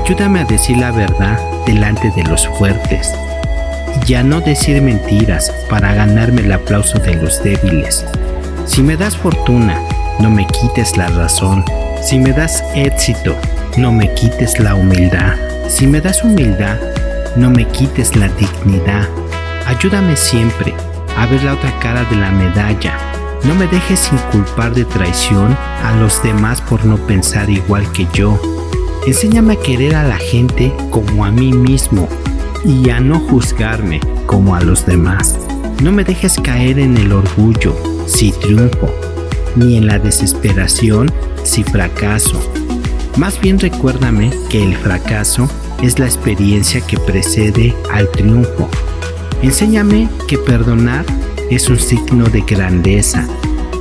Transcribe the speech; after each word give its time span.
Ayúdame 0.00 0.40
a 0.40 0.44
decir 0.44 0.76
la 0.76 0.92
verdad 0.92 1.36
delante 1.66 2.12
de 2.12 2.22
los 2.22 2.46
fuertes 2.46 3.12
y 4.06 4.14
a 4.14 4.22
no 4.22 4.40
decir 4.40 4.80
mentiras 4.80 5.52
para 5.68 5.92
ganarme 5.92 6.42
el 6.42 6.52
aplauso 6.52 7.00
de 7.00 7.16
los 7.16 7.42
débiles. 7.42 8.06
Si 8.64 8.80
me 8.80 8.96
das 8.96 9.16
fortuna, 9.16 9.76
no 10.20 10.30
me 10.30 10.46
quites 10.46 10.96
la 10.96 11.08
razón. 11.08 11.64
Si 12.00 12.16
me 12.16 12.32
das 12.32 12.62
éxito, 12.76 13.36
no 13.76 13.90
me 13.90 14.14
quites 14.14 14.60
la 14.60 14.76
humildad. 14.76 15.34
Si 15.68 15.86
me 15.86 16.00
das 16.00 16.22
humildad, 16.22 16.78
no 17.34 17.50
me 17.50 17.66
quites 17.66 18.14
la 18.14 18.28
dignidad. 18.28 19.08
Ayúdame 19.66 20.16
siempre 20.16 20.72
a 21.16 21.26
ver 21.26 21.42
la 21.42 21.54
otra 21.54 21.76
cara 21.80 22.04
de 22.04 22.16
la 22.16 22.30
medalla. 22.30 22.96
No 23.42 23.54
me 23.56 23.66
dejes 23.66 24.10
inculpar 24.12 24.72
de 24.74 24.84
traición 24.84 25.56
a 25.84 25.92
los 25.96 26.22
demás 26.22 26.60
por 26.60 26.84
no 26.84 26.96
pensar 26.98 27.50
igual 27.50 27.90
que 27.92 28.06
yo. 28.12 28.40
Enséñame 29.06 29.54
a 29.54 29.60
querer 29.60 29.94
a 29.94 30.06
la 30.06 30.18
gente 30.18 30.72
como 30.90 31.24
a 31.24 31.30
mí 31.30 31.52
mismo 31.52 32.08
y 32.64 32.90
a 32.90 33.00
no 33.00 33.18
juzgarme 33.20 34.00
como 34.26 34.54
a 34.54 34.60
los 34.60 34.84
demás. 34.84 35.36
No 35.82 35.92
me 35.92 36.04
dejes 36.04 36.38
caer 36.40 36.78
en 36.78 36.96
el 36.96 37.12
orgullo 37.12 37.74
si 38.06 38.32
triunfo, 38.32 38.88
ni 39.56 39.76
en 39.76 39.86
la 39.86 39.98
desesperación 39.98 41.10
si 41.44 41.62
fracaso. 41.64 42.40
Más 43.16 43.40
bien 43.40 43.58
recuérdame 43.58 44.30
que 44.50 44.62
el 44.62 44.76
fracaso 44.76 45.48
es 45.82 45.98
la 45.98 46.06
experiencia 46.06 46.80
que 46.80 46.98
precede 46.98 47.74
al 47.92 48.10
triunfo. 48.10 48.68
Enséñame 49.42 50.08
que 50.26 50.36
perdonar 50.36 51.04
es 51.50 51.68
un 51.68 51.78
signo 51.78 52.26
de 52.26 52.42
grandeza 52.42 53.26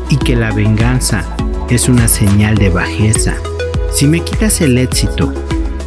y 0.09 0.17
que 0.17 0.35
la 0.35 0.51
venganza 0.51 1.25
es 1.69 1.89
una 1.89 2.07
señal 2.07 2.55
de 2.55 2.69
bajeza. 2.69 3.35
Si 3.97 4.05
me 4.05 4.19
quitas 4.19 4.61
el 4.61 4.77
éxito, 4.77 5.33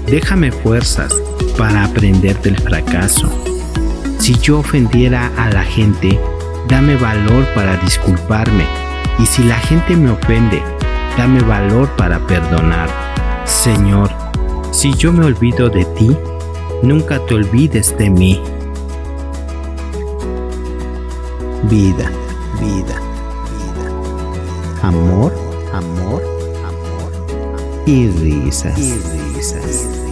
déjame 0.06 0.50
fuerzas 0.50 1.14
para 1.56 1.84
aprender 1.84 2.36
del 2.42 2.58
fracaso. 2.58 3.30
Si 4.18 4.34
yo 4.40 4.58
ofendiera 4.58 5.30
a 5.36 5.48
la 5.50 5.62
gente, 5.62 6.18
dame 6.66 6.96
valor 6.96 7.44
para 7.54 7.76
disculparme. 7.76 8.64
Y 9.20 9.26
si 9.26 9.44
la 9.44 9.54
gente 9.60 9.94
me 9.94 10.10
ofende, 10.10 10.60
dame 11.16 11.40
valor 11.42 11.88
para 11.90 12.18
perdonar. 12.26 12.90
Señor, 13.44 14.10
si 14.72 14.92
yo 14.94 15.12
me 15.12 15.24
olvido 15.24 15.68
de 15.68 15.84
ti, 15.84 16.10
nunca 16.82 17.24
te 17.26 17.34
olvides 17.34 17.96
de 17.96 18.10
mí. 18.10 18.42
Vida, 21.70 22.10
vida, 22.60 23.00
vida. 23.52 24.82
Amor, 24.82 25.32
amor. 25.72 26.39
Y 27.86 28.08
risas. 28.08 28.78
Y 28.78 28.92
risas. 29.34 30.09